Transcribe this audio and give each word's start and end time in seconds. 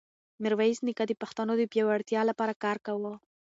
میرویس 0.41 0.77
نیکه 0.85 1.03
د 1.07 1.13
پښتنو 1.21 1.53
د 1.57 1.63
پیاوړتیا 1.71 2.21
لپاره 2.29 2.53
کار 2.63 2.77
کاوه. 2.85 3.13